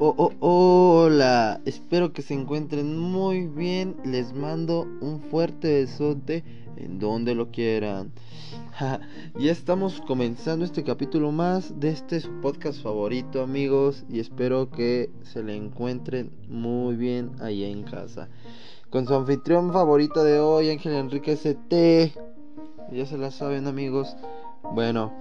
Oh, 0.00 0.14
oh, 0.16 0.32
hola, 0.38 1.60
espero 1.64 2.12
que 2.12 2.22
se 2.22 2.32
encuentren 2.32 2.96
muy 2.96 3.48
bien. 3.48 3.96
Les 4.04 4.32
mando 4.32 4.86
un 5.00 5.20
fuerte 5.20 5.80
besote 5.80 6.44
en 6.76 7.00
donde 7.00 7.34
lo 7.34 7.50
quieran. 7.50 8.12
ya 8.78 9.50
estamos 9.50 10.00
comenzando 10.02 10.64
este 10.64 10.84
capítulo 10.84 11.32
más 11.32 11.80
de 11.80 11.90
este 11.90 12.20
su 12.20 12.30
podcast 12.40 12.80
favorito, 12.80 13.42
amigos. 13.42 14.04
Y 14.08 14.20
espero 14.20 14.70
que 14.70 15.10
se 15.24 15.42
le 15.42 15.56
encuentren 15.56 16.30
muy 16.48 16.94
bien 16.94 17.32
allá 17.40 17.66
en 17.66 17.82
casa. 17.82 18.28
Con 18.90 19.04
su 19.04 19.16
anfitrión 19.16 19.72
favorito 19.72 20.22
de 20.22 20.38
hoy, 20.38 20.70
Ángel 20.70 20.92
Enrique 20.92 21.32
ST. 21.32 22.12
Ya 22.92 23.04
se 23.04 23.18
la 23.18 23.32
saben, 23.32 23.66
amigos. 23.66 24.16
Bueno, 24.74 25.12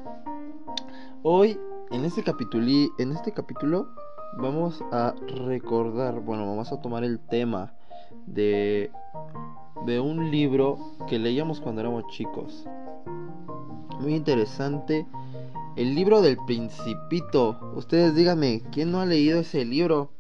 hoy 1.23 1.57
en 1.89 2.05
este 2.05 2.21
capítulo, 2.21 2.67
en 2.99 3.11
este 3.13 3.31
capítulo 3.31 3.87
vamos 4.37 4.83
a 4.91 5.15
recordar, 5.45 6.19
bueno, 6.19 6.45
vamos 6.47 6.71
a 6.71 6.79
tomar 6.79 7.03
el 7.03 7.19
tema 7.19 7.73
de, 8.25 8.91
de 9.85 9.99
un 9.99 10.31
libro 10.31 10.77
que 11.07 11.19
leíamos 11.19 11.59
cuando 11.59 11.81
éramos 11.81 12.07
chicos. 12.07 12.65
Muy 13.99 14.13
interesante. 14.15 15.07
El 15.75 15.95
libro 15.95 16.21
del 16.21 16.37
principito. 16.45 17.59
Ustedes 17.75 18.15
díganme, 18.15 18.61
¿quién 18.71 18.91
no 18.91 19.01
ha 19.01 19.05
leído 19.05 19.39
ese 19.39 19.65
libro? 19.65 20.11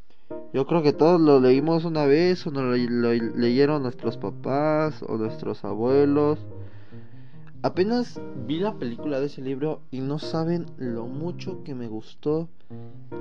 Yo 0.53 0.65
creo 0.65 0.81
que 0.81 0.93
todos 0.93 1.21
lo 1.21 1.39
leímos 1.39 1.85
una 1.85 2.05
vez 2.05 2.45
o 2.47 2.51
nos 2.51 2.63
lo, 2.63 2.75
lo 2.75 3.13
leyeron 3.35 3.83
nuestros 3.83 4.17
papás 4.17 5.03
o 5.07 5.17
nuestros 5.17 5.63
abuelos. 5.63 6.39
Apenas 7.63 8.19
vi 8.47 8.59
la 8.59 8.75
película 8.75 9.19
de 9.19 9.27
ese 9.27 9.41
libro 9.41 9.81
y 9.91 9.99
no 9.99 10.19
saben 10.19 10.67
lo 10.77 11.05
mucho 11.05 11.63
que 11.63 11.75
me 11.75 11.87
gustó 11.87 12.49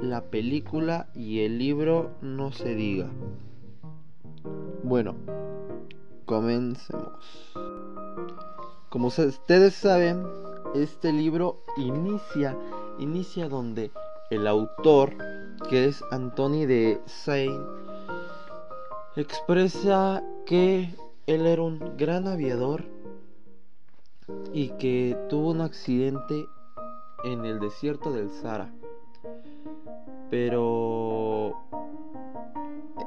la 0.03 0.23
película 0.23 1.09
y 1.15 1.41
el 1.41 1.59
libro 1.59 2.11
no 2.21 2.52
se 2.52 2.75
diga. 2.75 3.09
Bueno, 4.83 5.15
comencemos. 6.25 7.13
Como 8.88 9.09
ustedes 9.09 9.75
saben, 9.75 10.27
este 10.75 11.13
libro 11.13 11.63
inicia, 11.77 12.57
inicia 12.99 13.49
donde 13.49 13.91
el 14.30 14.47
autor, 14.47 15.16
que 15.69 15.87
es 15.87 16.03
Anthony 16.10 16.66
de 16.66 17.01
Saint, 17.07 17.60
expresa 19.16 20.23
que 20.45 20.95
él 21.27 21.47
era 21.47 21.63
un 21.63 21.97
gran 21.97 22.29
aviador 22.29 22.85
y 24.53 24.69
que 24.79 25.16
tuvo 25.29 25.51
un 25.51 25.60
accidente 25.60 26.47
en 27.25 27.45
el 27.45 27.59
desierto 27.59 28.13
del 28.13 28.31
Sahara. 28.31 28.73
Pero 30.30 31.55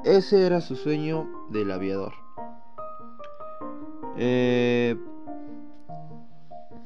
ese 0.06 0.45
era 0.45 0.62
su 0.62 0.75
sueño 0.75 1.28
del 1.50 1.72
aviador. 1.72 2.14
Eh, 4.17 4.98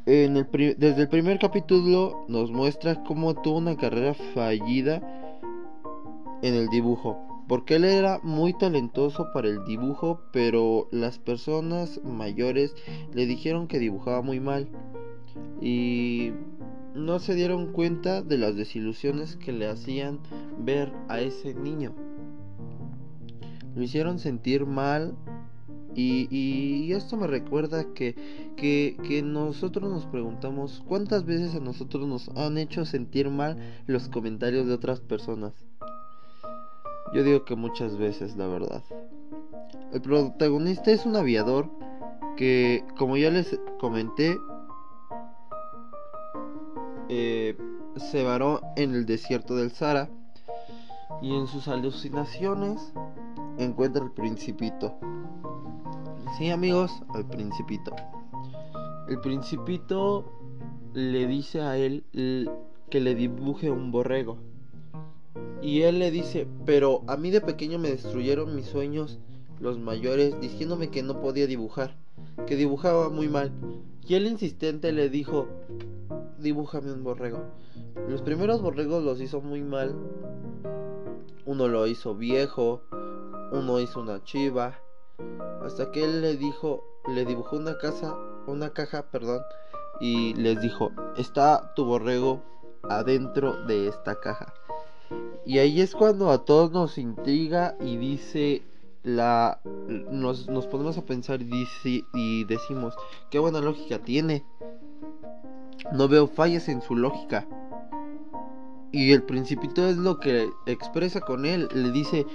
desde 0.06 1.02
el 1.02 1.08
primer 1.09 1.39
capítulo 1.39 2.26
nos 2.28 2.52
muestra 2.52 3.04
cómo 3.04 3.34
tuvo 3.36 3.58
una 3.58 3.78
carrera 3.78 4.14
fallida 4.34 5.02
en 6.42 6.56
el 6.56 6.67
dibujo. 6.70 7.17
Porque 7.48 7.76
él 7.76 7.86
era 7.86 8.20
muy 8.23 8.54
talentoso 8.54 9.28
para 9.34 9.48
el 9.48 9.64
dibujo, 9.66 10.22
pero 10.31 10.88
las 10.92 11.20
personas 11.20 12.02
mayores 12.04 12.73
le 13.14 13.26
dijeron 13.26 13.67
que 13.67 13.80
dibujaba 13.80 14.22
muy 14.22 14.39
mal. 14.39 14.67
Y 15.61 16.31
no 16.95 17.19
se 17.19 17.36
dieron 17.36 17.72
cuenta 17.72 18.22
de 18.22 18.38
las 18.38 18.55
desilusiones 18.55 19.36
que 19.36 19.52
le 19.52 19.67
hacían 19.67 20.19
ver 20.59 20.91
a 21.09 21.19
ese 21.19 21.53
niño. 21.53 21.94
Lo 23.75 23.81
hicieron 23.81 24.19
sentir 24.19 24.65
mal 24.65 25.15
y, 25.95 26.92
esto 26.93 27.17
me 27.17 27.27
recuerda 27.27 27.93
que, 27.93 28.15
que, 28.55 28.98
que, 29.03 29.21
nosotros 29.21 29.92
nos 29.92 30.05
preguntamos 30.05 30.83
cuántas 30.87 31.26
veces 31.26 31.55
a 31.55 31.59
nosotros 31.59 32.08
nos 32.08 32.30
han 32.30 32.58
hecho 32.58 32.86
sentir 32.86 33.30
mal 33.30 33.58
los 33.86 34.09
comentarios 34.09 34.67
de 34.67 34.73
otras 34.73 34.99
personas. 35.02 35.53
Yo 37.14 37.23
digo 37.23 37.45
que 37.45 37.55
muchas 37.55 37.98
veces, 37.98 38.36
la 38.37 38.48
verdad. 38.48 38.83
El 39.92 40.02
protagonista 40.02 40.92
es 40.92 41.05
un 41.05 41.15
aviador 41.15 41.70
que, 42.37 42.83
como 42.98 43.17
ya 43.17 43.30
les 43.30 43.59
comenté, 43.80 44.37
se 48.11 48.23
varó 48.23 48.61
en 48.75 48.93
el 48.93 49.05
desierto 49.05 49.55
del 49.55 49.71
Sahara 49.71 50.09
y 51.21 51.36
en 51.36 51.47
sus 51.47 51.67
alucinaciones 51.67 52.93
encuentra 53.58 54.03
el 54.03 54.11
principito. 54.11 54.93
Sí, 56.37 56.49
amigos, 56.49 56.91
al 57.14 57.27
principito. 57.27 57.95
El 59.08 59.19
principito 59.19 60.25
le 60.93 61.27
dice 61.27 61.61
a 61.61 61.77
él 61.77 62.03
que 62.89 62.99
le 62.99 63.15
dibuje 63.15 63.71
un 63.71 63.91
borrego. 63.91 64.37
Y 65.61 65.81
él 65.81 65.99
le 65.99 66.11
dice, 66.11 66.47
pero 66.65 67.03
a 67.08 67.17
mí 67.17 67.31
de 67.31 67.41
pequeño 67.41 67.80
me 67.80 67.89
destruyeron 67.89 68.55
mis 68.55 68.67
sueños 68.67 69.20
los 69.59 69.80
mayores 69.80 70.39
diciéndome 70.41 70.89
que 70.89 71.03
no 71.03 71.21
podía 71.21 71.47
dibujar, 71.47 71.95
que 72.47 72.55
dibujaba 72.55 73.09
muy 73.09 73.30
mal. 73.30 73.52
Y 74.05 74.15
el 74.15 74.27
insistente 74.27 74.91
le 74.91 75.09
dijo, 75.09 75.47
dibújame 76.39 76.91
un 76.91 77.03
borrego. 77.03 77.43
Los 78.08 78.21
primeros 78.21 78.61
borregos 78.61 79.04
los 79.04 79.21
hizo 79.21 79.42
muy 79.42 79.61
mal. 79.61 79.95
Uno 81.45 81.67
lo 81.67 81.87
hizo 81.87 82.15
viejo, 82.15 82.81
uno 83.52 83.80
hizo 83.80 84.02
una 84.02 84.23
chiva, 84.23 84.80
hasta 85.61 85.92
que 85.92 86.03
él 86.03 86.21
le 86.21 86.36
dijo, 86.36 86.83
le 87.08 87.26
dibujó 87.26 87.58
una 87.58 87.77
casa, 87.77 88.15
una 88.48 88.71
caja, 88.71 89.03
perdón, 89.11 89.42
y 89.99 90.33
les 90.36 90.61
dijo, 90.61 90.92
está 91.17 91.73
tu 91.76 91.86
borrego 91.86 92.42
adentro 92.83 93.64
de 93.65 93.87
esta 93.87 94.20
caja. 94.20 94.53
Y 95.45 95.59
ahí 95.59 95.82
es 95.82 95.93
cuando 95.93 96.32
a 96.32 96.45
todos 96.45 96.71
nos 96.71 96.98
intriga 96.98 97.76
y 97.80 97.98
dice 97.98 98.64
la 99.03 99.59
nos, 99.87 100.48
nos 100.48 100.65
ponemos 100.67 100.98
a 100.98 101.05
pensar 101.05 101.42
y, 101.42 101.45
dice, 101.45 102.05
y 102.14 102.45
decimos 102.45 102.95
qué 103.30 103.39
buena 103.39 103.59
lógica 103.59 103.99
tiene. 103.99 104.45
No 105.92 106.08
veo 106.08 106.27
fallas 106.27 106.70
en 106.70 106.82
su 106.82 106.95
lógica. 106.95 107.45
Y 108.93 109.11
el 109.11 109.23
principito 109.23 109.87
es 109.87 109.98
lo 109.98 110.20
que 110.20 110.52
expresa 110.67 111.20
con 111.20 111.48
él. 111.48 111.67
Le 111.73 111.92
dice, 111.92 112.27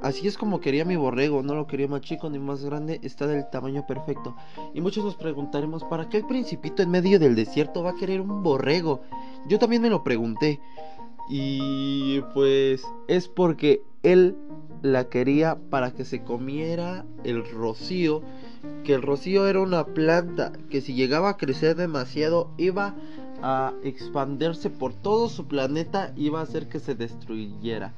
así 0.00 0.26
es 0.26 0.38
como 0.38 0.58
quería 0.58 0.86
mi 0.86 0.96
borrego, 0.96 1.42
no 1.42 1.54
lo 1.54 1.66
quería 1.66 1.86
más 1.86 2.00
chico 2.00 2.30
ni 2.30 2.38
más 2.38 2.64
grande, 2.64 2.98
está 3.02 3.26
del 3.26 3.48
tamaño 3.50 3.86
perfecto. 3.86 4.34
Y 4.72 4.80
muchos 4.80 5.04
nos 5.04 5.16
preguntaremos, 5.16 5.84
¿para 5.84 6.08
qué 6.08 6.16
el 6.16 6.26
principito 6.26 6.82
en 6.82 6.90
medio 6.90 7.18
del 7.18 7.34
desierto 7.34 7.82
va 7.82 7.90
a 7.90 7.94
querer 7.94 8.22
un 8.22 8.42
borrego? 8.42 9.02
Yo 9.46 9.58
también 9.58 9.82
me 9.82 9.90
lo 9.90 10.02
pregunté. 10.02 10.60
Y 11.28 12.22
pues 12.32 12.82
es 13.06 13.28
porque 13.28 13.82
él 14.02 14.34
la 14.80 15.10
quería 15.10 15.58
para 15.68 15.90
que 15.90 16.06
se 16.06 16.22
comiera 16.22 17.04
el 17.24 17.46
rocío. 17.50 18.22
Que 18.82 18.94
el 18.94 19.02
rocío 19.02 19.46
era 19.46 19.60
una 19.60 19.84
planta 19.84 20.52
que 20.70 20.80
si 20.80 20.94
llegaba 20.94 21.28
a 21.28 21.36
crecer 21.36 21.76
demasiado 21.76 22.50
iba 22.56 22.96
a 23.42 23.72
expandirse 23.82 24.70
por 24.70 24.94
todo 24.94 25.28
su 25.28 25.46
planeta, 25.46 26.12
iba 26.16 26.40
a 26.40 26.42
hacer 26.42 26.68
que 26.68 26.80
se 26.80 26.94
destruyera. 26.94 27.92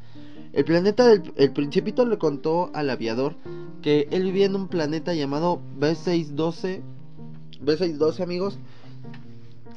El 0.52 0.64
planeta 0.64 1.06
del 1.06 1.32
el 1.36 1.52
principito 1.52 2.04
le 2.04 2.18
contó 2.18 2.70
al 2.74 2.90
aviador 2.90 3.34
que 3.82 4.08
él 4.10 4.24
vivía 4.24 4.46
en 4.46 4.56
un 4.56 4.68
planeta 4.68 5.14
llamado 5.14 5.60
B612. 5.78 6.82
B612 7.64 8.22
amigos 8.22 8.58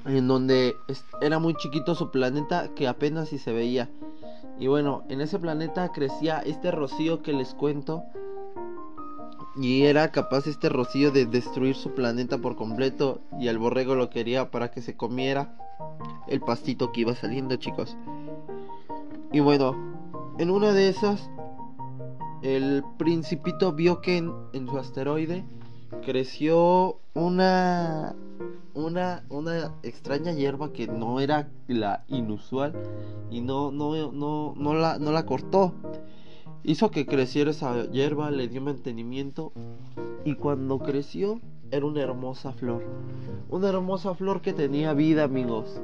en 0.05 0.27
donde 0.27 0.75
era 1.21 1.39
muy 1.39 1.55
chiquito 1.55 1.95
su 1.95 2.11
planeta 2.11 2.69
que 2.75 2.87
apenas 2.87 3.29
si 3.29 3.37
se 3.37 3.53
veía. 3.53 3.89
Y 4.59 4.67
bueno, 4.67 5.03
en 5.09 5.21
ese 5.21 5.39
planeta 5.39 5.91
crecía 5.91 6.39
este 6.39 6.71
rocío 6.71 7.21
que 7.21 7.33
les 7.33 7.53
cuento. 7.53 8.03
Y 9.55 9.83
era 9.83 10.11
capaz 10.11 10.47
este 10.47 10.69
rocío 10.69 11.11
de 11.11 11.25
destruir 11.25 11.75
su 11.75 11.91
planeta 11.91 12.37
por 12.37 12.55
completo. 12.55 13.21
Y 13.39 13.47
el 13.47 13.57
borrego 13.57 13.95
lo 13.95 14.09
quería 14.09 14.51
para 14.51 14.71
que 14.71 14.81
se 14.81 14.95
comiera 14.95 15.55
el 16.33 16.41
pastito 16.41 16.91
que 16.91 17.01
iba 17.01 17.15
saliendo, 17.15 17.55
chicos. 17.55 17.95
Y 19.31 19.39
bueno, 19.39 19.75
en 20.37 20.49
una 20.49 20.73
de 20.73 20.89
esas, 20.89 21.29
el 22.41 22.83
principito 22.97 23.71
vio 23.71 24.01
que 24.01 24.17
en 24.17 24.67
su 24.67 24.77
asteroide 24.77 25.43
creció 26.03 26.97
una 27.13 28.15
una, 28.73 29.23
una 29.29 29.73
extraña 29.83 30.31
hierba 30.31 30.73
que 30.73 30.87
no 30.87 31.19
era 31.19 31.49
la 31.67 32.03
inusual 32.07 32.73
y 33.29 33.41
no, 33.41 33.71
no, 33.71 34.11
no, 34.11 34.53
no, 34.55 34.73
la, 34.73 34.99
no 34.99 35.11
la 35.11 35.25
cortó. 35.25 35.73
Hizo 36.63 36.91
que 36.91 37.05
creciera 37.05 37.51
esa 37.51 37.85
hierba, 37.91 38.31
le 38.31 38.47
dio 38.47 38.61
mantenimiento 38.61 39.51
y 40.23 40.35
cuando 40.35 40.79
creció 40.79 41.39
era 41.71 41.85
una 41.85 42.01
hermosa 42.01 42.53
flor. 42.53 42.83
Una 43.49 43.69
hermosa 43.69 44.15
flor 44.15 44.41
que 44.41 44.53
tenía 44.53 44.93
vida, 44.93 45.23
amigos. 45.23 45.81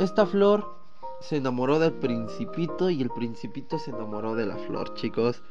Esta 0.00 0.24
flor 0.24 0.64
se 1.20 1.36
enamoró 1.36 1.78
del 1.78 1.92
principito 1.92 2.88
y 2.88 3.02
el 3.02 3.10
principito 3.10 3.78
se 3.78 3.90
enamoró 3.90 4.34
de 4.34 4.46
la 4.46 4.56
flor, 4.56 4.94
chicos. 4.94 5.42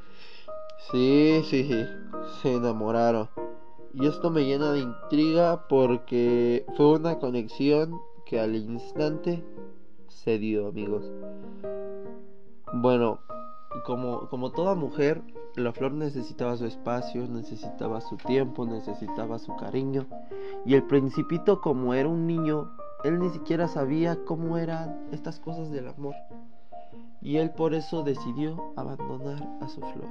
Sí, 0.90 1.44
sí, 1.46 1.66
sí, 1.66 1.86
se 2.42 2.56
enamoraron. 2.56 3.30
Y 3.94 4.08
esto 4.08 4.32
me 4.32 4.46
llena 4.46 4.72
de 4.72 4.80
intriga 4.80 5.68
porque 5.68 6.66
fue 6.76 6.94
una 6.94 7.20
conexión 7.20 8.02
que 8.26 8.40
al 8.40 8.56
instante 8.56 9.46
se 10.08 10.40
dio, 10.40 10.70
amigos. 10.70 11.04
Bueno, 12.74 13.20
como, 13.86 14.30
como 14.30 14.52
toda 14.52 14.74
mujer, 14.74 15.22
la 15.58 15.74
flor 15.74 15.92
necesitaba 15.92 16.58
su 16.58 16.66
espacio, 16.66 17.28
necesitaba 17.28 18.02
su 18.02 18.18
tiempo, 18.18 18.66
necesitaba 18.66 19.38
su 19.38 19.56
cariño. 19.58 20.08
Y 20.66 20.74
el 20.74 20.88
principito, 20.88 21.62
como 21.62 21.94
era 21.94 22.10
un 22.10 22.26
niño, 22.26 22.72
él 23.04 23.20
ni 23.20 23.30
siquiera 23.30 23.68
sabía 23.68 24.24
cómo 24.26 24.58
eran 24.58 25.08
estas 25.12 25.40
cosas 25.40 25.72
del 25.72 25.88
amor. 25.88 26.16
Y 27.22 27.38
él 27.38 27.52
por 27.52 27.74
eso 27.74 28.04
decidió 28.04 28.74
abandonar 28.76 29.46
a 29.62 29.68
su 29.68 29.82
flor. 29.82 30.10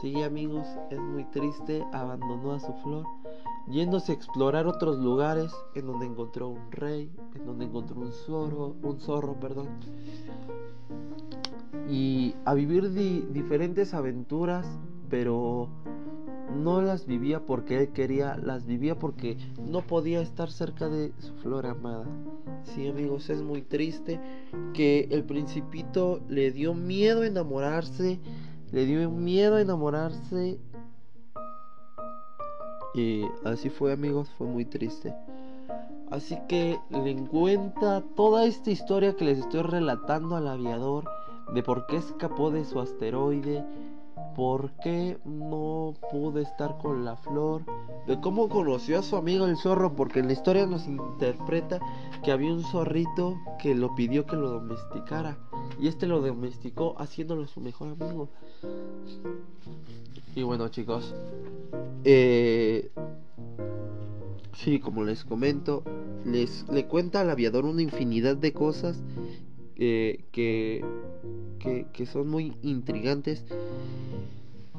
Sí, 0.00 0.22
amigos, 0.22 0.66
es 0.90 1.00
muy 1.00 1.24
triste, 1.24 1.84
abandonó 1.92 2.52
a 2.52 2.60
su 2.60 2.72
flor, 2.82 3.04
yéndose 3.66 4.12
a 4.12 4.14
explorar 4.14 4.66
otros 4.66 4.98
lugares 4.98 5.50
en 5.74 5.86
donde 5.86 6.06
encontró 6.06 6.48
un 6.48 6.70
rey, 6.70 7.10
en 7.34 7.46
donde 7.46 7.64
encontró 7.64 8.00
un 8.00 8.12
zorro, 8.12 8.76
un 8.82 9.00
zorro, 9.00 9.34
perdón. 9.40 9.68
Y 11.88 12.34
a 12.44 12.52
vivir 12.54 12.90
diferentes 13.32 13.94
aventuras, 13.94 14.66
pero 15.08 15.68
no 16.54 16.80
las 16.82 17.06
vivía 17.06 17.44
porque 17.44 17.78
él 17.78 17.88
quería, 17.88 18.36
las 18.36 18.66
vivía 18.66 18.98
porque 18.98 19.36
no 19.58 19.82
podía 19.82 20.20
estar 20.20 20.50
cerca 20.50 20.88
de 20.88 21.12
su 21.18 21.34
flor 21.34 21.66
amada. 21.66 22.06
Sí, 22.62 22.88
amigos, 22.88 23.30
es 23.30 23.42
muy 23.42 23.62
triste 23.62 24.20
que 24.74 25.08
el 25.10 25.24
principito 25.24 26.20
le 26.28 26.50
dio 26.50 26.74
miedo 26.74 27.22
a 27.22 27.26
enamorarse, 27.26 28.18
le 28.72 28.86
dio 28.86 29.10
miedo 29.10 29.56
a 29.56 29.60
enamorarse. 29.60 30.58
Y 32.94 33.24
así 33.44 33.70
fue, 33.70 33.92
amigos, 33.92 34.28
fue 34.36 34.46
muy 34.46 34.64
triste. 34.64 35.14
Así 36.10 36.38
que 36.48 36.78
le 36.88 37.16
cuenta 37.26 38.02
toda 38.16 38.46
esta 38.46 38.70
historia 38.70 39.14
que 39.14 39.26
les 39.26 39.38
estoy 39.38 39.62
relatando 39.62 40.36
al 40.36 40.48
aviador 40.48 41.04
de 41.52 41.62
por 41.62 41.86
qué 41.86 41.96
escapó 41.96 42.50
de 42.50 42.64
su 42.64 42.80
asteroide, 42.80 43.64
por 44.38 44.70
qué 44.84 45.18
no 45.24 45.94
pude 46.12 46.42
estar 46.42 46.78
con 46.78 47.04
la 47.04 47.16
flor, 47.16 47.64
de 48.06 48.20
cómo 48.20 48.48
conoció 48.48 49.00
a 49.00 49.02
su 49.02 49.16
amigo 49.16 49.46
el 49.46 49.56
zorro, 49.56 49.96
porque 49.96 50.20
en 50.20 50.28
la 50.28 50.32
historia 50.34 50.64
nos 50.64 50.86
interpreta 50.86 51.80
que 52.22 52.30
había 52.30 52.52
un 52.52 52.62
zorrito 52.62 53.36
que 53.60 53.74
lo 53.74 53.96
pidió 53.96 54.26
que 54.26 54.36
lo 54.36 54.48
domesticara. 54.50 55.36
Y 55.80 55.88
este 55.88 56.06
lo 56.06 56.20
domesticó 56.20 56.94
haciéndolo 57.00 57.48
su 57.48 57.60
mejor 57.60 57.96
amigo. 58.00 58.28
Y 60.36 60.44
bueno 60.44 60.68
chicos, 60.68 61.16
eh, 62.04 62.92
sí, 64.54 64.78
como 64.78 65.02
les 65.02 65.24
comento, 65.24 65.82
les 66.24 66.64
le 66.68 66.86
cuenta 66.86 67.22
al 67.22 67.30
aviador 67.30 67.64
una 67.64 67.82
infinidad 67.82 68.36
de 68.36 68.52
cosas 68.52 69.02
eh, 69.74 70.26
que, 70.30 70.84
que, 71.58 72.06
son 72.06 72.28
muy 72.28 72.56
intrigantes 72.62 73.44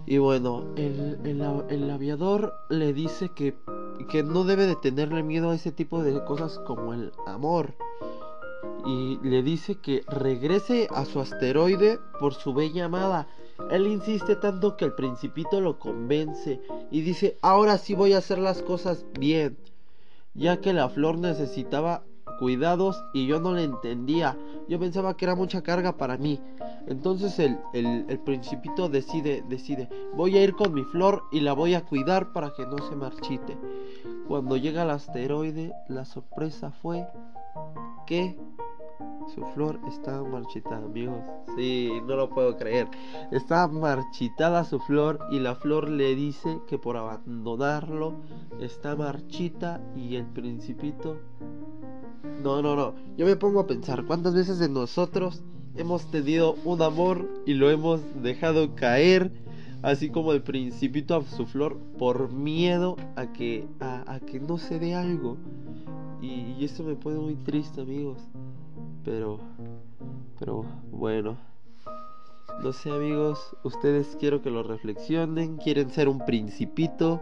y 0.09 0.17
bueno, 0.17 0.65
el, 0.75 1.19
el, 1.23 1.89
aviador 1.91 2.55
le 2.69 2.93
dice 2.93 3.29
que, 3.29 3.55
que 4.09 4.23
no 4.23 4.43
debe 4.43 4.65
de 4.65 4.75
tenerle 4.75 5.21
miedo 5.21 5.51
a 5.51 5.55
ese 5.55 5.71
tipo 5.71 6.01
de 6.01 6.23
cosas 6.25 6.57
como 6.65 6.95
el 6.95 7.11
amor. 7.27 7.75
Y 8.87 9.19
le 9.21 9.43
dice 9.43 9.75
que 9.75 10.01
regrese 10.07 10.87
a 10.89 11.05
su 11.05 11.19
asteroide 11.19 11.99
por 12.19 12.33
su 12.33 12.55
bella 12.55 12.85
amada. 12.85 13.27
Él 13.69 13.85
insiste 13.85 14.35
tanto 14.35 14.77
que 14.77 14.85
el 14.85 14.93
principito 14.93 15.61
lo 15.61 15.77
convence 15.77 16.59
y 16.89 17.01
dice, 17.01 17.37
ahora 17.43 17.77
sí 17.77 17.93
voy 17.93 18.13
a 18.13 18.17
hacer 18.17 18.39
las 18.39 18.63
cosas 18.63 19.05
bien, 19.19 19.59
ya 20.33 20.59
que 20.59 20.73
la 20.73 20.89
flor 20.89 21.19
necesitaba 21.19 22.03
cuidados 22.39 23.03
y 23.13 23.27
yo 23.27 23.39
no 23.39 23.53
le 23.53 23.63
entendía. 23.63 24.37
Yo 24.67 24.79
pensaba 24.79 25.15
que 25.15 25.25
era 25.25 25.35
mucha 25.35 25.61
carga 25.61 25.97
para 25.97 26.17
mí. 26.17 26.39
Entonces 26.87 27.37
el, 27.39 27.59
el, 27.73 28.19
principito 28.19 28.89
decide, 28.89 29.43
decide, 29.47 29.89
voy 30.15 30.37
a 30.37 30.43
ir 30.43 30.53
con 30.53 30.73
mi 30.73 30.83
flor 30.85 31.23
y 31.31 31.41
la 31.41 31.53
voy 31.53 31.75
a 31.75 31.85
cuidar 31.85 32.31
para 32.31 32.53
que 32.53 32.65
no 32.65 32.77
se 32.77 32.95
marchite. 32.95 33.57
Cuando 34.27 34.57
llega 34.57 34.83
el 34.83 34.89
asteroide, 34.89 35.73
la 35.87 36.05
sorpresa 36.05 36.71
fue 36.71 37.05
que 38.07 38.37
su 39.33 39.45
flor 39.53 39.79
estaba 39.87 40.27
marchitada, 40.27 40.77
amigos. 40.77 41.23
Sí, 41.55 41.91
no 42.05 42.15
lo 42.15 42.29
puedo 42.29 42.57
creer. 42.57 42.87
Estaba 43.31 43.67
marchitada 43.67 44.63
su 44.63 44.79
flor 44.79 45.19
y 45.31 45.39
la 45.39 45.55
flor 45.55 45.89
le 45.89 46.15
dice 46.15 46.59
que 46.67 46.77
por 46.77 46.97
abandonarlo 46.97 48.15
está 48.59 48.95
marchita 48.95 49.81
y 49.95 50.15
el 50.15 50.25
principito 50.25 51.17
no, 52.43 52.61
no, 52.61 52.75
no. 52.75 52.93
Yo 53.17 53.25
me 53.25 53.35
pongo 53.35 53.59
a 53.59 53.67
pensar 53.67 54.05
cuántas 54.05 54.33
veces 54.33 54.59
de 54.59 54.69
nosotros 54.69 55.41
hemos 55.75 56.09
tenido 56.11 56.55
un 56.65 56.81
amor 56.81 57.27
y 57.45 57.53
lo 57.53 57.69
hemos 57.69 58.01
dejado 58.21 58.75
caer, 58.75 59.31
así 59.81 60.09
como 60.09 60.33
el 60.33 60.41
principito 60.41 61.15
a 61.15 61.23
su 61.23 61.45
flor, 61.45 61.77
por 61.97 62.31
miedo 62.31 62.97
a 63.15 63.31
que, 63.31 63.67
a, 63.79 64.19
que 64.25 64.39
no 64.39 64.57
se 64.57 64.79
dé 64.79 64.95
algo. 64.95 65.37
Y, 66.21 66.55
y 66.59 66.65
eso 66.65 66.83
me 66.83 66.95
pone 66.95 67.19
muy 67.19 67.35
triste, 67.35 67.81
amigos. 67.81 68.17
Pero, 69.05 69.39
pero 70.37 70.65
bueno. 70.91 71.37
No 72.63 72.73
sé, 72.73 72.91
amigos, 72.91 73.55
ustedes 73.63 74.17
quiero 74.19 74.41
que 74.41 74.51
lo 74.51 74.63
reflexionen, 74.63 75.55
quieren 75.57 75.89
ser 75.91 76.09
un 76.09 76.19
principito. 76.25 77.21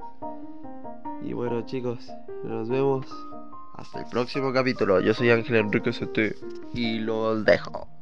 Y 1.24 1.34
bueno, 1.34 1.62
chicos, 1.62 2.10
nos 2.44 2.70
vemos 2.70 3.06
hasta 3.78 4.00
el 4.00 4.06
próximo 4.08 4.52
capítulo. 4.52 5.00
Yo 5.00 5.14
soy 5.14 5.30
Ángel 5.30 5.56
Enrique 5.56 5.92
CT 5.92 6.36
y 6.74 7.00
lo 7.00 7.42
dejo. 7.42 7.97